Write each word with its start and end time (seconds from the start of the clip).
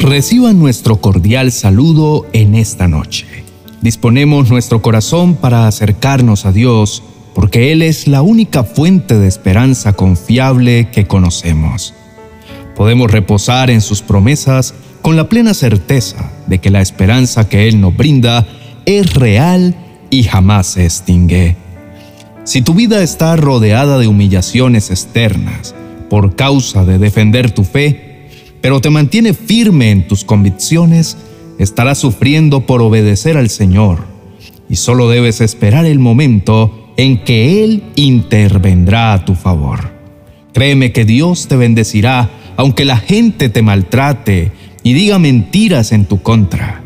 Reciban 0.00 0.58
nuestro 0.58 0.98
cordial 1.02 1.52
saludo 1.52 2.26
en 2.32 2.54
esta 2.54 2.88
noche. 2.88 3.26
Disponemos 3.82 4.48
nuestro 4.48 4.80
corazón 4.80 5.34
para 5.34 5.66
acercarnos 5.66 6.46
a 6.46 6.52
Dios 6.52 7.02
porque 7.34 7.70
Él 7.70 7.82
es 7.82 8.08
la 8.08 8.22
única 8.22 8.64
fuente 8.64 9.18
de 9.18 9.28
esperanza 9.28 9.92
confiable 9.92 10.88
que 10.90 11.06
conocemos. 11.06 11.92
Podemos 12.74 13.10
reposar 13.10 13.68
en 13.68 13.82
sus 13.82 14.00
promesas 14.00 14.72
con 15.02 15.16
la 15.16 15.28
plena 15.28 15.52
certeza 15.52 16.32
de 16.46 16.60
que 16.60 16.70
la 16.70 16.80
esperanza 16.80 17.46
que 17.46 17.68
Él 17.68 17.78
nos 17.78 17.94
brinda 17.94 18.46
es 18.86 19.12
real 19.12 19.74
y 20.08 20.22
jamás 20.22 20.66
se 20.66 20.86
extingue. 20.86 21.56
Si 22.44 22.62
tu 22.62 22.72
vida 22.72 23.02
está 23.02 23.36
rodeada 23.36 23.98
de 23.98 24.08
humillaciones 24.08 24.90
externas 24.90 25.74
por 26.08 26.36
causa 26.36 26.86
de 26.86 26.98
defender 26.98 27.50
tu 27.50 27.64
fe, 27.64 28.09
pero 28.60 28.80
te 28.80 28.90
mantiene 28.90 29.34
firme 29.34 29.90
en 29.90 30.06
tus 30.08 30.24
convicciones, 30.24 31.16
estarás 31.58 31.98
sufriendo 31.98 32.66
por 32.66 32.82
obedecer 32.82 33.36
al 33.36 33.50
Señor 33.50 34.04
y 34.68 34.76
solo 34.76 35.08
debes 35.08 35.40
esperar 35.40 35.84
el 35.86 35.98
momento 35.98 36.92
en 36.96 37.24
que 37.24 37.64
Él 37.64 37.82
intervendrá 37.96 39.12
a 39.12 39.24
tu 39.24 39.34
favor. 39.34 39.92
Créeme 40.52 40.92
que 40.92 41.04
Dios 41.04 41.48
te 41.48 41.56
bendecirá 41.56 42.30
aunque 42.56 42.84
la 42.84 42.98
gente 42.98 43.48
te 43.48 43.62
maltrate 43.62 44.52
y 44.82 44.92
diga 44.92 45.18
mentiras 45.18 45.92
en 45.92 46.04
tu 46.04 46.22
contra. 46.22 46.82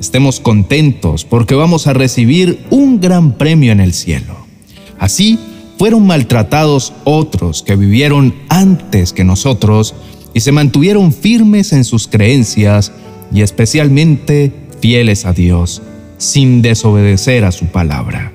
Estemos 0.00 0.38
contentos 0.38 1.24
porque 1.24 1.56
vamos 1.56 1.88
a 1.88 1.92
recibir 1.92 2.60
un 2.70 3.00
gran 3.00 3.32
premio 3.32 3.72
en 3.72 3.80
el 3.80 3.94
cielo. 3.94 4.36
Así 4.98 5.38
fueron 5.76 6.06
maltratados 6.06 6.92
otros 7.04 7.62
que 7.62 7.76
vivieron 7.76 8.34
antes 8.48 9.12
que 9.12 9.24
nosotros 9.24 9.94
y 10.34 10.40
se 10.40 10.52
mantuvieron 10.52 11.12
firmes 11.12 11.72
en 11.72 11.84
sus 11.84 12.08
creencias 12.08 12.92
y 13.32 13.42
especialmente 13.42 14.52
fieles 14.80 15.24
a 15.24 15.32
Dios, 15.32 15.82
sin 16.18 16.62
desobedecer 16.62 17.44
a 17.44 17.52
su 17.52 17.66
palabra. 17.66 18.32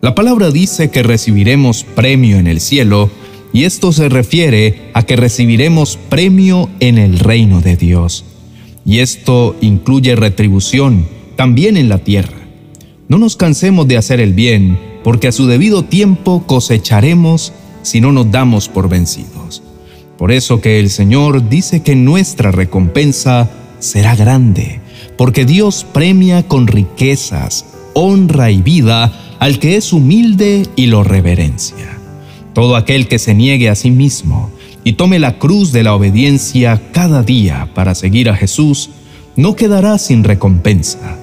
La 0.00 0.14
palabra 0.14 0.50
dice 0.50 0.90
que 0.90 1.02
recibiremos 1.02 1.84
premio 1.84 2.38
en 2.38 2.46
el 2.46 2.60
cielo 2.60 3.10
y 3.52 3.64
esto 3.64 3.92
se 3.92 4.08
refiere 4.08 4.90
a 4.94 5.02
que 5.02 5.16
recibiremos 5.16 5.98
premio 6.08 6.70
en 6.80 6.98
el 6.98 7.18
reino 7.18 7.60
de 7.60 7.76
Dios. 7.76 8.24
Y 8.84 9.00
esto 9.00 9.56
incluye 9.60 10.16
retribución 10.16 11.06
también 11.36 11.76
en 11.76 11.88
la 11.88 11.98
tierra. 11.98 12.38
No 13.08 13.18
nos 13.18 13.36
cansemos 13.36 13.88
de 13.88 13.96
hacer 13.96 14.20
el 14.20 14.34
bien, 14.34 14.78
porque 15.02 15.28
a 15.28 15.32
su 15.32 15.46
debido 15.46 15.84
tiempo 15.84 16.44
cosecharemos 16.46 17.52
si 17.82 18.00
no 18.00 18.12
nos 18.12 18.30
damos 18.30 18.68
por 18.68 18.88
vencidos. 18.88 19.39
Por 20.20 20.32
eso 20.32 20.60
que 20.60 20.78
el 20.78 20.90
Señor 20.90 21.48
dice 21.48 21.80
que 21.80 21.96
nuestra 21.96 22.50
recompensa 22.50 23.48
será 23.78 24.14
grande, 24.14 24.82
porque 25.16 25.46
Dios 25.46 25.86
premia 25.90 26.42
con 26.42 26.66
riquezas, 26.66 27.64
honra 27.94 28.50
y 28.50 28.60
vida 28.60 29.10
al 29.38 29.58
que 29.58 29.78
es 29.78 29.94
humilde 29.94 30.66
y 30.76 30.88
lo 30.88 31.04
reverencia. 31.04 31.98
Todo 32.52 32.76
aquel 32.76 33.08
que 33.08 33.18
se 33.18 33.32
niegue 33.34 33.70
a 33.70 33.74
sí 33.74 33.90
mismo 33.90 34.50
y 34.84 34.92
tome 34.92 35.18
la 35.18 35.38
cruz 35.38 35.72
de 35.72 35.84
la 35.84 35.94
obediencia 35.94 36.82
cada 36.92 37.22
día 37.22 37.70
para 37.74 37.94
seguir 37.94 38.28
a 38.28 38.36
Jesús, 38.36 38.90
no 39.36 39.56
quedará 39.56 39.96
sin 39.96 40.22
recompensa. 40.22 41.16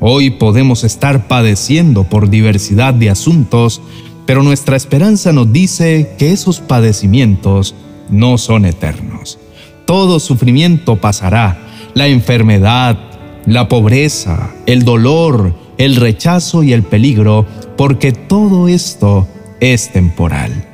Hoy 0.00 0.30
podemos 0.30 0.82
estar 0.82 1.28
padeciendo 1.28 2.02
por 2.02 2.30
diversidad 2.30 2.94
de 2.94 3.10
asuntos, 3.10 3.80
pero 4.26 4.42
nuestra 4.42 4.76
esperanza 4.76 5.32
nos 5.32 5.52
dice 5.52 6.16
que 6.18 6.32
esos 6.32 6.58
padecimientos 6.58 7.76
no 8.10 8.38
son 8.38 8.64
eternos. 8.64 9.38
Todo 9.86 10.20
sufrimiento 10.20 10.96
pasará, 10.96 11.58
la 11.94 12.06
enfermedad, 12.06 12.98
la 13.46 13.68
pobreza, 13.68 14.50
el 14.66 14.84
dolor, 14.84 15.54
el 15.78 15.96
rechazo 15.96 16.62
y 16.62 16.72
el 16.72 16.82
peligro, 16.82 17.46
porque 17.76 18.12
todo 18.12 18.68
esto 18.68 19.26
es 19.60 19.92
temporal. 19.92 20.66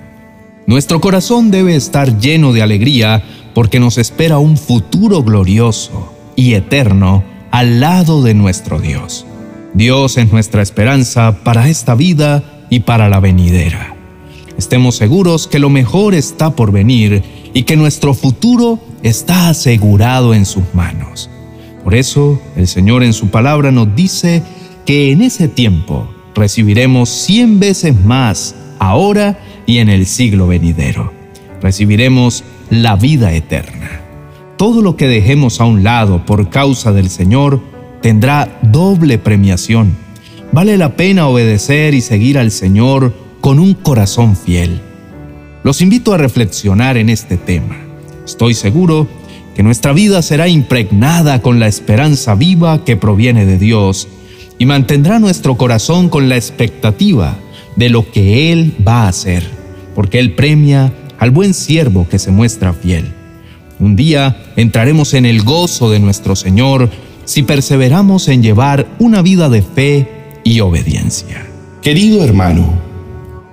Nuestro 0.67 1.01
corazón 1.01 1.51
debe 1.51 1.77
estar 1.77 2.19
lleno 2.19 2.53
de 2.53 2.63
alegría 2.63 3.23
porque 3.55 3.81
nos 3.81 3.99
espera 3.99 4.39
un 4.39 4.57
futuro 4.57 5.23
glorioso 5.23 6.13
y 6.35 6.55
eterno 6.55 7.25
al 7.53 7.81
lado 7.81 8.23
de 8.23 8.35
nuestro 8.35 8.81
Dios. 8.81 9.27
Dios 9.75 10.19
es 10.19 10.33
nuestra 10.33 10.63
esperanza 10.63 11.39
para 11.45 11.69
esta 11.69 11.95
vida 11.95 12.43
y 12.69 12.81
para 12.81 13.09
la 13.09 13.21
venidera 13.21 13.96
estemos 14.59 14.97
seguros 14.97 15.47
que 15.47 15.59
lo 15.59 15.71
mejor 15.71 16.15
está 16.15 16.51
por 16.51 16.73
venir 16.73 17.23
y 17.55 17.63
que 17.63 17.77
nuestro 17.77 18.15
futuro 18.15 18.79
está 19.03 19.49
asegurado 19.49 20.35
en 20.35 20.47
sus 20.47 20.65
manos. 20.75 21.31
Por 21.85 21.95
eso 21.95 22.41
el 22.57 22.67
Señor 22.67 23.03
en 23.03 23.13
su 23.13 23.29
palabra 23.29 23.71
nos 23.71 23.95
dice 23.95 24.43
que 24.85 25.13
en 25.13 25.23
ese 25.23 25.49
tiempo 25.49 26.09
recibiremos 26.35 27.09
cien 27.09 27.61
veces 27.61 27.95
más 28.05 28.55
ahora 28.79 29.39
y 29.67 29.79
en 29.79 29.89
el 29.89 30.07
siglo 30.07 30.47
venidero. 30.47 31.13
Recibiremos 31.63 32.45
la 32.71 32.97
vida 32.97 33.33
eterna. 33.33 34.01
Todo 34.57 34.83
lo 34.83 34.97
que 34.97 35.07
dejemos 35.07 35.61
a 35.61 35.65
un 35.65 35.85
lado 35.85 36.25
por 36.25 36.49
causa 36.51 36.93
del 36.93 37.11
Señor 37.11 37.61
tendrá 38.01 38.59
doble 38.63 39.19
premiación. 39.19 39.97
Vale 40.53 40.79
la 40.79 40.97
pena 40.97 41.29
obedecer 41.29 41.95
y 41.95 42.01
seguir 42.01 42.39
al 42.39 42.51
Señor 42.51 43.13
con 43.47 43.61
un 43.61 43.75
corazón 43.75 44.35
fiel. 44.37 44.81
Los 45.63 45.81
invito 45.81 46.13
a 46.13 46.19
reflexionar 46.19 46.97
en 46.97 47.09
este 47.09 47.37
tema. 47.37 47.77
Estoy 48.25 48.55
seguro 48.55 49.07
que 49.55 49.63
nuestra 49.63 49.93
vida 49.93 50.21
será 50.23 50.49
impregnada 50.49 51.41
con 51.43 51.61
la 51.61 51.69
esperanza 51.69 52.35
viva 52.35 52.85
que 52.85 52.97
proviene 52.97 53.47
de 53.47 53.57
Dios 53.57 54.09
y 54.59 54.67
mantendrá 54.67 55.21
nuestro 55.21 55.57
corazón 55.57 56.09
con 56.09 56.29
la 56.29 56.35
expectativa 56.35 57.37
de 57.77 57.89
lo 57.89 58.11
que 58.11 58.51
Él 58.51 58.75
va 58.85 59.05
a 59.05 59.09
hacer, 59.11 59.45
porque 59.95 60.19
Él 60.19 60.35
premia 60.35 60.93
al 61.17 61.31
buen 61.31 61.55
siervo 61.55 62.09
que 62.09 62.19
se 62.19 62.33
muestra 62.33 62.73
fiel. 62.73 63.13
Un 63.79 63.95
día 63.95 64.43
entraremos 64.57 65.15
en 65.15 65.25
el 65.25 65.45
gozo 65.45 65.89
de 65.89 66.01
nuestro 66.01 66.35
Señor 66.35 66.91
si 67.25 67.45
perseveramos 67.45 68.27
en 68.27 68.43
llevar 68.43 68.89
una 68.99 69.23
vida 69.23 69.49
de 69.49 69.63
fe 69.63 70.09
y 70.43 70.59
obediencia. 70.59 71.47
Querido 71.81 72.25
hermano, 72.25 72.86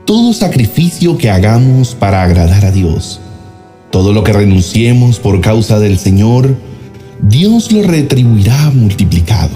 todo 0.05 0.33
sacrificio 0.33 1.17
que 1.17 1.29
hagamos 1.29 1.95
para 1.95 2.23
agradar 2.23 2.65
a 2.65 2.71
Dios, 2.71 3.21
todo 3.89 4.11
lo 4.11 4.23
que 4.23 4.33
renunciemos 4.33 5.19
por 5.19 5.39
causa 5.39 5.79
del 5.79 5.97
Señor, 5.97 6.57
Dios 7.21 7.71
lo 7.71 7.83
retribuirá 7.83 8.69
multiplicado. 8.71 9.55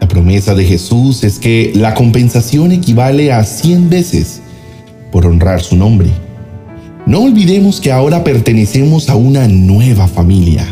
La 0.00 0.08
promesa 0.08 0.54
de 0.54 0.64
Jesús 0.64 1.24
es 1.24 1.38
que 1.38 1.72
la 1.74 1.94
compensación 1.94 2.72
equivale 2.72 3.32
a 3.32 3.44
100 3.44 3.90
veces 3.90 4.40
por 5.12 5.26
honrar 5.26 5.60
su 5.60 5.76
nombre. 5.76 6.08
No 7.06 7.20
olvidemos 7.20 7.80
que 7.80 7.92
ahora 7.92 8.24
pertenecemos 8.24 9.10
a 9.10 9.16
una 9.16 9.46
nueva 9.46 10.08
familia, 10.08 10.66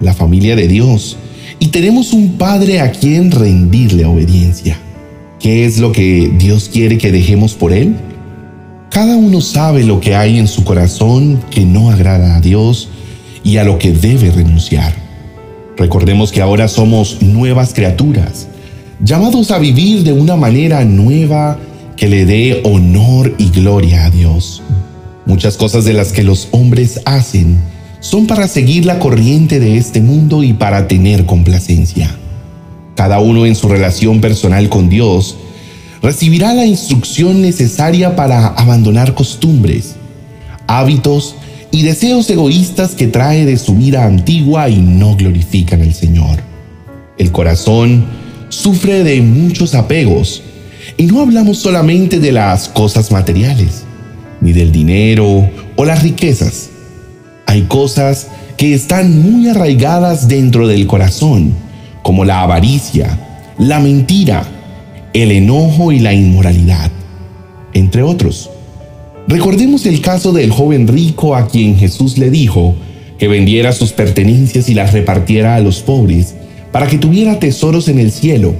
la 0.00 0.12
familia 0.12 0.56
de 0.56 0.68
Dios, 0.68 1.16
y 1.58 1.68
tenemos 1.68 2.12
un 2.12 2.36
Padre 2.36 2.80
a 2.80 2.90
quien 2.92 3.30
rendirle 3.30 4.04
obediencia. 4.04 4.78
¿Qué 5.40 5.64
es 5.64 5.78
lo 5.78 5.92
que 5.92 6.30
Dios 6.36 6.68
quiere 6.70 6.98
que 6.98 7.12
dejemos 7.12 7.54
por 7.54 7.72
Él? 7.72 7.96
Cada 8.90 9.16
uno 9.16 9.40
sabe 9.40 9.84
lo 9.84 10.00
que 10.00 10.14
hay 10.14 10.38
en 10.38 10.48
su 10.48 10.64
corazón 10.64 11.42
que 11.50 11.64
no 11.64 11.90
agrada 11.90 12.36
a 12.36 12.40
Dios 12.40 12.88
y 13.44 13.58
a 13.58 13.64
lo 13.64 13.78
que 13.78 13.92
debe 13.92 14.30
renunciar. 14.30 14.94
Recordemos 15.76 16.32
que 16.32 16.40
ahora 16.40 16.68
somos 16.68 17.20
nuevas 17.20 17.74
criaturas, 17.74 18.48
llamados 19.00 19.50
a 19.50 19.58
vivir 19.58 20.02
de 20.04 20.12
una 20.12 20.36
manera 20.36 20.84
nueva 20.84 21.58
que 21.96 22.08
le 22.08 22.24
dé 22.24 22.62
honor 22.64 23.34
y 23.38 23.50
gloria 23.50 24.06
a 24.06 24.10
Dios. 24.10 24.62
Muchas 25.26 25.56
cosas 25.56 25.84
de 25.84 25.92
las 25.92 26.12
que 26.12 26.22
los 26.22 26.48
hombres 26.52 27.00
hacen 27.04 27.58
son 28.00 28.26
para 28.26 28.48
seguir 28.48 28.86
la 28.86 28.98
corriente 28.98 29.60
de 29.60 29.76
este 29.76 30.00
mundo 30.00 30.42
y 30.42 30.52
para 30.52 30.88
tener 30.88 31.26
complacencia. 31.26 32.16
Cada 32.94 33.18
uno 33.18 33.44
en 33.44 33.56
su 33.56 33.68
relación 33.68 34.20
personal 34.20 34.68
con 34.68 34.88
Dios 34.88 35.36
recibirá 36.02 36.54
la 36.54 36.66
instrucción 36.66 37.42
necesaria 37.42 38.16
para 38.16 38.48
abandonar 38.48 39.14
costumbres, 39.14 39.96
hábitos 40.66 41.36
y 41.70 41.82
deseos 41.82 42.28
egoístas 42.30 42.94
que 42.94 43.06
trae 43.06 43.44
de 43.44 43.56
su 43.56 43.74
vida 43.74 44.04
antigua 44.04 44.68
y 44.68 44.76
no 44.76 45.16
glorifican 45.16 45.82
al 45.82 45.94
Señor. 45.94 46.40
El 47.18 47.32
corazón 47.32 48.06
sufre 48.48 49.04
de 49.04 49.20
muchos 49.20 49.74
apegos 49.74 50.42
y 50.96 51.04
no 51.04 51.20
hablamos 51.20 51.58
solamente 51.58 52.20
de 52.20 52.32
las 52.32 52.68
cosas 52.68 53.10
materiales, 53.10 53.84
ni 54.40 54.52
del 54.52 54.72
dinero 54.72 55.50
o 55.76 55.84
las 55.84 56.02
riquezas. 56.02 56.70
Hay 57.46 57.62
cosas 57.62 58.28
que 58.56 58.74
están 58.74 59.20
muy 59.20 59.48
arraigadas 59.48 60.28
dentro 60.28 60.66
del 60.66 60.86
corazón, 60.86 61.52
como 62.02 62.24
la 62.24 62.42
avaricia, 62.42 63.18
la 63.58 63.80
mentira, 63.80 64.46
el 65.22 65.32
enojo 65.32 65.92
y 65.92 65.98
la 65.98 66.12
inmoralidad, 66.12 66.90
entre 67.72 68.02
otros. 68.02 68.50
Recordemos 69.26 69.86
el 69.86 70.02
caso 70.02 70.32
del 70.32 70.50
joven 70.50 70.86
rico 70.86 71.34
a 71.34 71.48
quien 71.48 71.76
Jesús 71.76 72.18
le 72.18 72.28
dijo 72.28 72.74
que 73.18 73.26
vendiera 73.26 73.72
sus 73.72 73.92
pertenencias 73.92 74.68
y 74.68 74.74
las 74.74 74.92
repartiera 74.92 75.54
a 75.54 75.60
los 75.60 75.80
pobres, 75.80 76.34
para 76.70 76.86
que 76.86 76.98
tuviera 76.98 77.38
tesoros 77.38 77.88
en 77.88 77.98
el 77.98 78.12
cielo, 78.12 78.54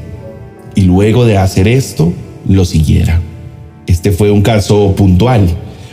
y 0.75 0.83
luego 0.83 1.27
de 1.27 1.37
hacer 1.37 1.69
esto, 1.69 2.15
lo 2.49 2.65
siguiera. 2.65 3.21
Este 3.87 4.11
fue 4.11 4.31
un 4.31 4.41
caso 4.41 4.95
puntual, 4.97 5.47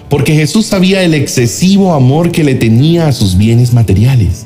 porque 0.07 0.33
Jesús 0.33 0.68
sabía 0.68 1.04
el 1.04 1.13
excesivo 1.13 1.94
amor 1.94 2.31
que 2.31 2.45
le 2.45 2.56
tenía 2.56 3.07
a 3.07 3.12
sus 3.12 3.38
bienes 3.38 3.74
materiales. 3.74 4.45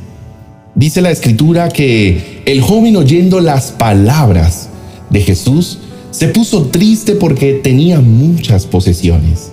Dice 0.74 1.02
la 1.02 1.12
escritura 1.12 1.70
que 1.70 2.42
el 2.46 2.62
joven 2.62 2.96
oyendo 2.96 3.40
las 3.40 3.72
palabras 3.72 4.70
de 5.12 5.22
Jesús 5.22 5.80
se 6.12 6.28
puso 6.30 6.68
triste 6.68 7.14
porque 7.14 7.54
tenía 7.54 8.02
muchas 8.02 8.66
posesiones. 8.66 9.52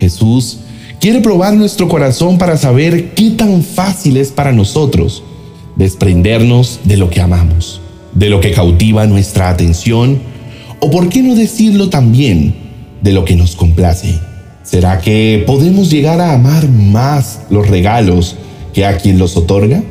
Jesús 0.00 0.60
quiere 1.00 1.20
probar 1.20 1.54
nuestro 1.54 1.88
corazón 1.88 2.38
para 2.38 2.56
saber 2.56 3.14
qué 3.14 3.30
tan 3.30 3.62
fácil 3.62 4.16
es 4.16 4.30
para 4.30 4.52
nosotros 4.52 5.22
desprendernos 5.76 6.80
de 6.84 6.96
lo 6.96 7.10
que 7.10 7.20
amamos, 7.20 7.80
de 8.14 8.28
lo 8.28 8.40
que 8.40 8.52
cautiva 8.52 9.06
nuestra 9.06 9.48
atención, 9.48 10.20
o 10.80 10.90
por 10.90 11.08
qué 11.08 11.22
no 11.22 11.34
decirlo 11.34 11.88
también, 11.88 12.54
de 13.00 13.12
lo 13.12 13.24
que 13.24 13.36
nos 13.36 13.56
complace. 13.56 14.18
¿Será 14.62 15.00
que 15.00 15.42
podemos 15.46 15.90
llegar 15.90 16.20
a 16.20 16.34
amar 16.34 16.68
más 16.68 17.40
los 17.50 17.68
regalos 17.68 18.36
que 18.72 18.84
a 18.84 18.96
quien 18.96 19.18
los 19.18 19.36
otorga? 19.36 19.82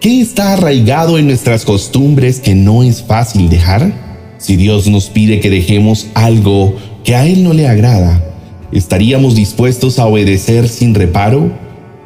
¿Qué 0.00 0.20
está 0.20 0.52
arraigado 0.52 1.18
en 1.18 1.26
nuestras 1.26 1.64
costumbres 1.64 2.40
que 2.40 2.54
no 2.54 2.82
es 2.82 3.02
fácil 3.02 3.48
dejar? 3.48 4.07
Si 4.38 4.56
Dios 4.56 4.88
nos 4.88 5.10
pide 5.10 5.40
que 5.40 5.50
dejemos 5.50 6.08
algo 6.14 6.74
que 7.04 7.14
a 7.14 7.26
Él 7.26 7.44
no 7.44 7.52
le 7.52 7.68
agrada, 7.68 8.22
¿Estaríamos 8.70 9.34
dispuestos 9.34 9.98
a 9.98 10.04
obedecer 10.06 10.68
sin 10.68 10.94
reparo, 10.94 11.50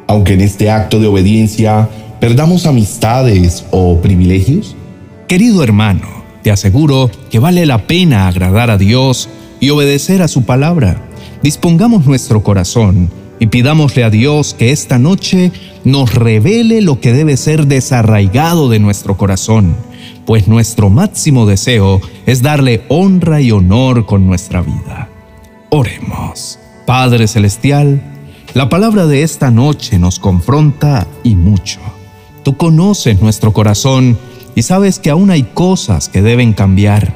aunque 0.07 0.33
en 0.33 0.41
este 0.41 0.69
acto 0.69 0.99
de 0.99 1.07
obediencia 1.07 1.89
perdamos 2.21 2.65
amistades 2.65 3.65
o 3.71 3.99
privilegios? 3.99 4.73
Querido 5.27 5.61
hermano, 5.61 6.07
te 6.41 6.51
aseguro 6.51 7.11
que 7.29 7.39
vale 7.39 7.65
la 7.65 7.85
pena 7.85 8.29
agradar 8.29 8.71
a 8.71 8.77
Dios 8.77 9.27
y 9.59 9.71
obedecer 9.71 10.21
a 10.21 10.29
su 10.29 10.43
palabra. 10.43 11.05
Dispongamos 11.41 12.05
nuestro 12.05 12.43
corazón 12.43 13.09
y 13.41 13.47
pidámosle 13.47 14.05
a 14.05 14.09
Dios 14.09 14.53
que 14.53 14.71
esta 14.71 14.97
noche 14.99 15.51
nos 15.83 16.15
revele 16.15 16.81
lo 16.81 17.01
que 17.01 17.11
debe 17.11 17.35
ser 17.35 17.67
desarraigado 17.67 18.69
de 18.69 18.79
nuestro 18.79 19.17
corazón, 19.17 19.75
pues 20.25 20.47
nuestro 20.47 20.89
máximo 20.89 21.45
deseo 21.45 22.01
es 22.25 22.41
darle 22.41 22.83
honra 22.89 23.41
y 23.41 23.51
honor 23.51 24.05
con 24.05 24.25
nuestra 24.25 24.61
vida. 24.61 25.09
Oremos. 25.69 26.59
Padre 26.85 27.27
Celestial, 27.27 28.01
la 28.53 28.69
palabra 28.69 29.07
de 29.07 29.23
esta 29.23 29.51
noche 29.51 29.99
nos 29.99 30.19
confronta 30.19 31.07
y 31.23 31.35
mucho. 31.35 31.79
Tú 32.43 32.57
conoces 32.57 33.21
nuestro 33.21 33.53
corazón 33.53 34.17
y 34.55 34.63
sabes 34.63 34.99
que 34.99 35.09
aún 35.09 35.31
hay 35.31 35.43
cosas 35.43 36.09
que 36.09 36.21
deben 36.21 36.53
cambiar. 36.53 37.15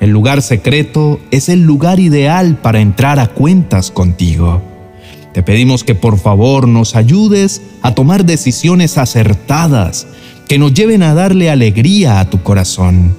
El 0.00 0.10
lugar 0.10 0.40
secreto 0.42 1.20
es 1.30 1.48
el 1.48 1.62
lugar 1.62 2.00
ideal 2.00 2.56
para 2.56 2.80
entrar 2.80 3.18
a 3.18 3.28
cuentas 3.28 3.90
contigo. 3.90 4.62
Te 5.34 5.42
pedimos 5.42 5.84
que 5.84 5.94
por 5.94 6.18
favor 6.18 6.66
nos 6.66 6.96
ayudes 6.96 7.62
a 7.82 7.94
tomar 7.94 8.24
decisiones 8.24 8.96
acertadas 8.96 10.06
que 10.50 10.58
nos 10.58 10.74
lleven 10.74 11.04
a 11.04 11.14
darle 11.14 11.48
alegría 11.48 12.18
a 12.18 12.28
tu 12.28 12.42
corazón. 12.42 13.14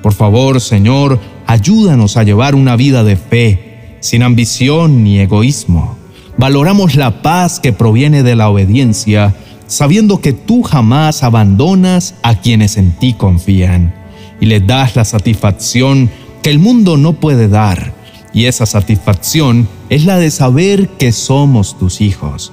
Por 0.00 0.14
favor, 0.14 0.60
Señor, 0.60 1.18
ayúdanos 1.44 2.16
a 2.16 2.22
llevar 2.22 2.54
una 2.54 2.76
vida 2.76 3.02
de 3.02 3.16
fe 3.16 3.96
sin 3.98 4.22
ambición 4.22 5.02
ni 5.02 5.18
egoísmo. 5.18 5.98
Valoramos 6.38 6.94
la 6.94 7.20
paz 7.20 7.58
que 7.58 7.72
proviene 7.72 8.22
de 8.22 8.36
la 8.36 8.48
obediencia, 8.48 9.34
sabiendo 9.66 10.20
que 10.20 10.32
tú 10.32 10.62
jamás 10.62 11.24
abandonas 11.24 12.14
a 12.22 12.36
quienes 12.36 12.76
en 12.76 12.92
ti 12.92 13.14
confían 13.14 13.92
y 14.40 14.46
les 14.46 14.64
das 14.64 14.94
la 14.94 15.04
satisfacción 15.04 16.10
que 16.44 16.50
el 16.50 16.60
mundo 16.60 16.96
no 16.96 17.14
puede 17.14 17.48
dar. 17.48 17.92
Y 18.32 18.44
esa 18.44 18.66
satisfacción 18.66 19.66
es 19.88 20.04
la 20.04 20.16
de 20.16 20.30
saber 20.30 20.90
que 20.90 21.10
somos 21.10 21.76
tus 21.76 22.00
hijos. 22.00 22.52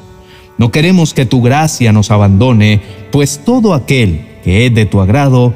No 0.58 0.72
queremos 0.72 1.14
que 1.14 1.26
tu 1.26 1.42
gracia 1.42 1.92
nos 1.92 2.12
abandone, 2.12 2.82
pues 3.12 3.42
todo 3.44 3.74
aquel 3.74 4.40
que 4.44 4.66
es 4.66 4.74
de 4.74 4.86
tu 4.86 5.02
agrado 5.02 5.54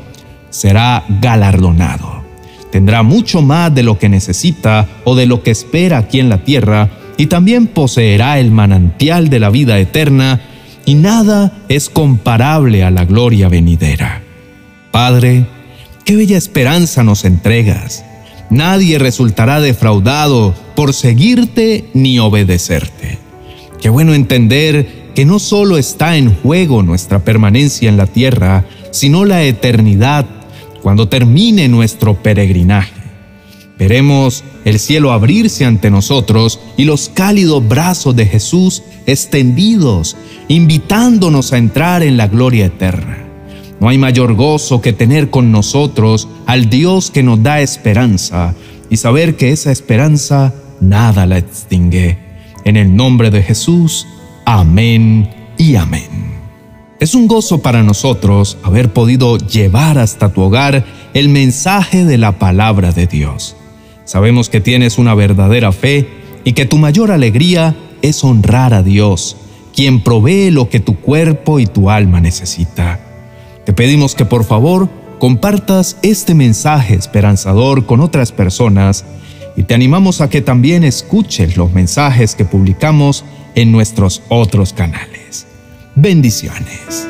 será 0.50 1.06
galardonado 1.22 2.18
tendrá 2.72 3.04
mucho 3.04 3.42
más 3.42 3.74
de 3.74 3.84
lo 3.84 3.98
que 3.98 4.10
necesita 4.10 4.88
o 5.04 5.16
de 5.16 5.26
lo 5.26 5.44
que 5.44 5.52
espera 5.52 5.98
aquí 5.98 6.20
en 6.20 6.30
la 6.30 6.44
tierra, 6.44 6.90
y 7.18 7.28
también 7.28 7.68
poseerá 7.68 8.40
el 8.40 8.52
manantial 8.52 9.30
de 9.30 9.40
la 9.40 9.50
vida 9.50 9.80
eterna, 9.80 10.42
y 10.86 10.94
nada 10.94 11.58
es 11.70 11.90
comparable 11.90 12.84
a 12.84 12.92
la 12.92 13.06
gloria 13.06 13.50
venidera. 13.50 14.22
Padre, 14.92 15.46
qué 16.06 16.16
bella 16.16 16.38
esperanza 16.38 17.04
nos 17.04 17.26
entregas. 17.26 18.06
Nadie 18.50 19.00
resultará 19.00 19.60
defraudado 19.60 20.54
por 20.76 20.94
seguirte 20.94 21.86
ni 21.94 22.20
obedecerte. 22.20 23.18
Qué 23.82 23.90
bueno 23.90 24.14
entender 24.14 25.08
que 25.14 25.26
no 25.26 25.40
solo 25.40 25.78
está 25.78 26.18
en 26.18 26.34
juego 26.34 26.84
nuestra 26.84 27.20
permanencia 27.20 27.90
en 27.90 27.98
la 27.98 28.08
tierra, 28.08 28.66
sino 28.92 29.26
la 29.26 29.44
eternidad 29.44 30.26
cuando 30.82 31.10
termine 31.10 31.68
nuestro 31.68 32.16
peregrinaje. 32.16 32.94
Veremos 33.78 34.44
el 34.66 34.80
cielo 34.80 35.12
abrirse 35.12 35.66
ante 35.66 35.92
nosotros 35.92 36.60
y 36.78 36.86
los 36.86 37.10
cálidos 37.10 37.68
brazos 37.68 38.16
de 38.16 38.26
Jesús 38.26 38.84
extendidos, 39.06 40.18
invitándonos 40.48 41.54
a 41.54 41.58
entrar 41.58 42.02
en 42.02 42.18
la 42.18 42.28
gloria 42.28 42.66
eterna. 42.66 43.26
No 43.80 43.90
hay 43.90 44.00
mayor 44.00 44.34
gozo 44.34 44.82
que 44.82 44.94
tener 44.94 45.30
con 45.30 45.52
nosotros 45.52 46.28
al 46.48 46.70
Dios 46.70 47.12
que 47.12 47.22
nos 47.22 47.44
da 47.44 47.62
esperanza 47.62 48.56
y 48.90 48.98
saber 48.98 49.36
que 49.36 49.52
esa 49.52 49.72
esperanza 49.72 50.54
nada 50.82 51.28
la 51.28 51.38
extingue. 51.38 52.27
En 52.68 52.76
el 52.76 52.98
nombre 52.98 53.32
de 53.32 53.44
Jesús, 53.44 54.06
amén 54.44 55.30
y 55.58 55.78
amén. 55.78 56.10
Es 57.00 57.16
un 57.16 57.30
gozo 57.30 57.62
para 57.62 57.82
nosotros 57.82 58.58
haber 58.62 58.92
podido 58.92 59.38
llevar 59.38 59.98
hasta 59.98 60.34
tu 60.34 60.42
hogar 60.42 60.84
el 61.14 61.30
mensaje 61.30 62.04
de 62.04 62.18
la 62.18 62.40
palabra 62.40 62.92
de 62.92 63.08
Dios. 63.08 63.56
Sabemos 64.04 64.50
que 64.50 64.60
tienes 64.60 64.98
una 64.98 65.16
verdadera 65.16 65.72
fe 65.72 66.10
y 66.44 66.52
que 66.52 66.66
tu 66.66 66.78
mayor 66.78 67.12
alegría 67.12 67.74
es 68.02 68.22
honrar 68.26 68.74
a 68.74 68.84
Dios, 68.84 69.38
quien 69.74 70.04
provee 70.04 70.52
lo 70.52 70.68
que 70.68 70.82
tu 70.82 70.98
cuerpo 71.00 71.62
y 71.62 71.68
tu 71.68 71.90
alma 71.90 72.20
necesita. 72.20 73.00
Te 73.66 73.72
pedimos 73.72 74.14
que 74.14 74.26
por 74.26 74.44
favor 74.44 74.90
compartas 75.20 75.96
este 76.02 76.36
mensaje 76.36 76.96
esperanzador 76.96 77.86
con 77.86 78.02
otras 78.02 78.34
personas 78.34 79.06
y 79.58 79.64
te 79.64 79.74
animamos 79.74 80.22
a 80.22 80.30
que 80.30 80.42
también 80.42 80.84
escuches 80.84 81.58
los 81.58 81.74
mensajes 81.74 82.36
que 82.36 82.46
publicamos 82.46 83.26
en 83.56 83.72
nuestros 83.72 84.22
otros 84.30 84.72
canales. 84.72 85.48
Bendiciones. 85.96 87.08